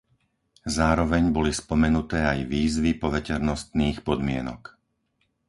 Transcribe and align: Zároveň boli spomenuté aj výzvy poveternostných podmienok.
Zároveň 0.77 1.23
boli 1.37 1.51
spomenuté 1.61 2.17
aj 2.33 2.39
výzvy 2.53 2.91
poveternostných 3.03 3.97
podmienok. 4.07 4.61